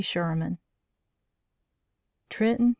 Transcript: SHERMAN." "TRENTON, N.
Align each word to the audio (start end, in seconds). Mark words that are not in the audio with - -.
SHERMAN." 0.03 0.57
"TRENTON, 2.31 2.65
N. 2.69 2.69